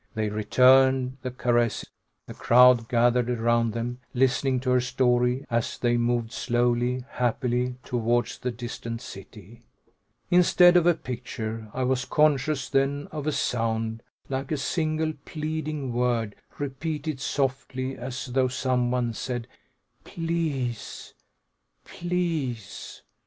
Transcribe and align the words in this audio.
They 0.15 0.29
returned 0.29 1.17
the 1.21 1.29
caress, 1.29 1.85
the 2.25 2.33
crowd 2.33 2.89
gathered 2.89 3.29
around 3.29 3.73
them, 3.73 3.99
listening 4.15 4.59
to 4.61 4.71
her 4.71 4.81
story 4.81 5.45
as 5.51 5.77
they 5.77 5.95
moved 5.95 6.31
slowly, 6.31 7.05
happily, 7.07 7.75
towards 7.83 8.39
the 8.39 8.49
distant 8.49 8.99
city. 9.03 9.61
Instead 10.31 10.75
of 10.75 10.87
a 10.87 10.95
picture, 10.95 11.69
I 11.71 11.83
was 11.83 12.05
conscious 12.05 12.67
then 12.67 13.09
of 13.11 13.27
a 13.27 13.31
sound, 13.31 14.01
like 14.27 14.51
a 14.51 14.57
single 14.57 15.13
pleading 15.23 15.93
word 15.93 16.35
repeated 16.57 17.19
softly, 17.19 17.95
as 17.95 18.25
though 18.25 18.47
someone 18.47 19.13
said 19.13 19.47
"Please! 20.03 21.13
Please! 21.85 23.03